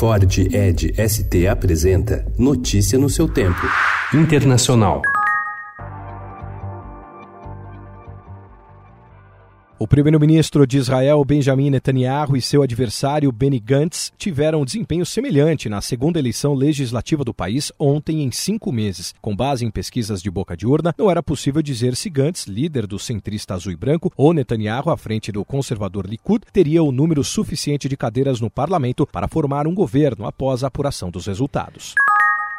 [0.00, 3.60] Ford Ed ST apresenta Notícia no seu tempo.
[4.14, 5.02] Internacional.
[9.82, 15.70] O primeiro-ministro de Israel, Benjamin Netanyahu, e seu adversário, Benny Gantz, tiveram um desempenho semelhante
[15.70, 19.14] na segunda eleição legislativa do país ontem em cinco meses.
[19.22, 22.86] Com base em pesquisas de boca de urna, não era possível dizer se Gantz, líder
[22.86, 27.24] do centrista azul e branco, ou Netanyahu, à frente do conservador Likud, teria o número
[27.24, 31.94] suficiente de cadeiras no parlamento para formar um governo após a apuração dos resultados.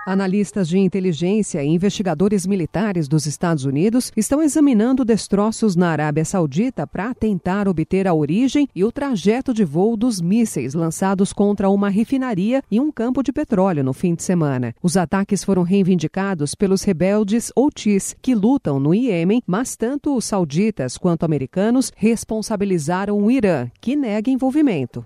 [0.05, 6.87] Analistas de inteligência e investigadores militares dos Estados Unidos estão examinando destroços na Arábia Saudita
[6.87, 11.87] para tentar obter a origem e o trajeto de voo dos mísseis lançados contra uma
[11.87, 14.73] refinaria e um campo de petróleo no fim de semana.
[14.81, 20.97] Os ataques foram reivindicados pelos rebeldes Houthis, que lutam no Iêmen, mas tanto os sauditas
[20.97, 25.05] quanto americanos responsabilizaram o Irã, que nega envolvimento.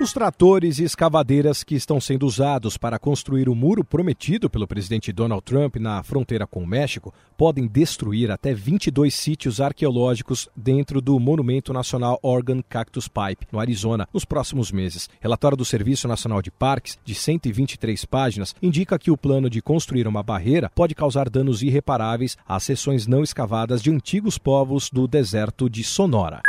[0.00, 5.12] Os tratores e escavadeiras que estão sendo usados para construir o muro prometido pelo presidente
[5.12, 11.20] Donald Trump na fronteira com o México podem destruir até 22 sítios arqueológicos dentro do
[11.20, 15.06] Monumento Nacional Oregon Cactus Pipe, no Arizona, nos próximos meses.
[15.20, 20.08] Relatório do Serviço Nacional de Parques, de 123 páginas, indica que o plano de construir
[20.08, 25.68] uma barreira pode causar danos irreparáveis às seções não escavadas de antigos povos do deserto
[25.68, 26.40] de Sonora.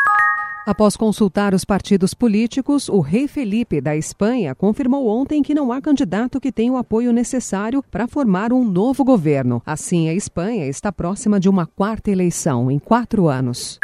[0.64, 5.81] Após consultar os partidos políticos, o rei Felipe da Espanha confirmou ontem que não há
[5.81, 9.59] candidato que tenha o apoio necessário para formar um novo governo.
[9.66, 13.80] Assim, a Espanha está próxima de uma quarta eleição em quatro anos.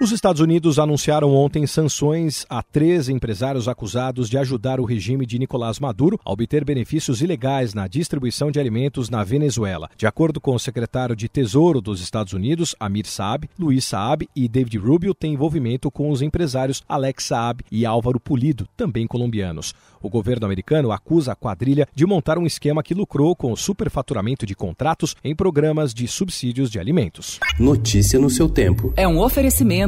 [0.00, 5.40] Os Estados Unidos anunciaram ontem sanções a três empresários acusados de ajudar o regime de
[5.40, 9.90] Nicolás Maduro a obter benefícios ilegais na distribuição de alimentos na Venezuela.
[9.96, 14.46] De acordo com o secretário de Tesouro dos Estados Unidos, Amir Saab, Luiz Saab e
[14.46, 19.74] David Rubio têm envolvimento com os empresários Alex Saab e Álvaro Pulido, também colombianos.
[20.00, 24.46] O governo americano acusa a quadrilha de montar um esquema que lucrou com o superfaturamento
[24.46, 27.40] de contratos em programas de subsídios de alimentos.
[27.58, 28.92] Notícia no seu tempo.
[28.96, 29.87] É um oferecimento